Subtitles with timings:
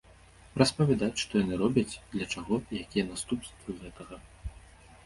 [0.61, 4.15] Распавядаць, што яны робяць, для чаго і якія наступствы гэтага.